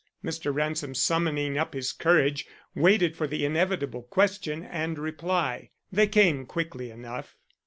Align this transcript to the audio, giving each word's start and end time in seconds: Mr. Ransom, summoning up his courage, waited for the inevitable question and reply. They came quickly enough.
Mr. 0.25 0.51
Ransom, 0.51 0.95
summoning 0.95 1.59
up 1.59 1.75
his 1.75 1.91
courage, 1.93 2.47
waited 2.73 3.15
for 3.15 3.27
the 3.27 3.45
inevitable 3.45 4.01
question 4.01 4.63
and 4.63 4.97
reply. 4.97 5.69
They 5.91 6.07
came 6.07 6.47
quickly 6.47 6.89
enough. 6.89 7.37